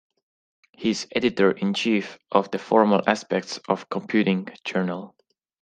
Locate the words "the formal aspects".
2.49-3.59